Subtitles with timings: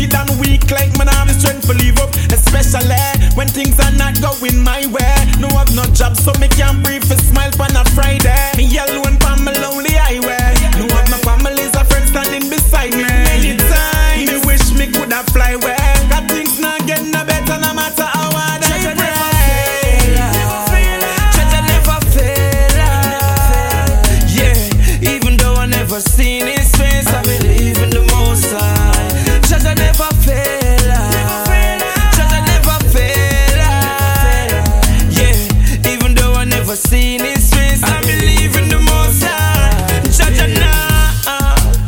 [0.00, 2.10] defeated and weak like man I have the strength to leave up.
[2.32, 2.96] Especially
[3.34, 5.14] when things are not going my way.
[5.38, 7.04] No I've no job so me can't breathe.
[7.10, 8.52] A smile on a Friday.
[8.56, 8.99] Me yell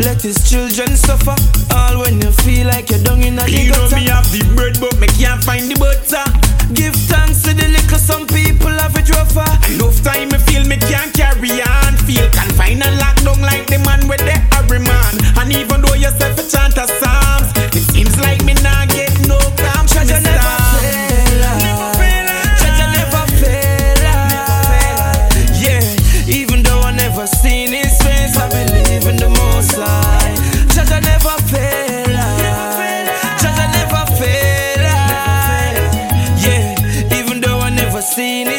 [0.04, 1.36] Let his children suffer.
[1.74, 4.78] All when you feel like you're done in a You know me have the bread,
[4.80, 6.26] but me can't find the butter.
[6.74, 9.46] Give thanks to the little, some people have it rougher.
[9.70, 11.94] Enough time me feel me can't carry on.
[12.02, 14.31] Feel confined and locked down like the man with the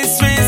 [0.03, 0.42] Sweet.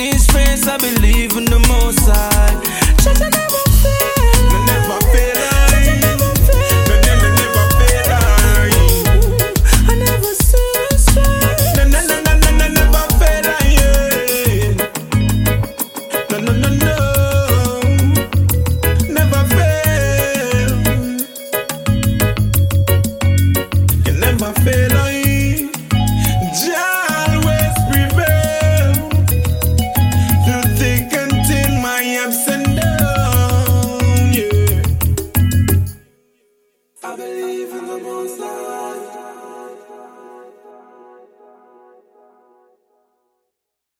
[0.00, 3.45] in his face, I believe in the most high.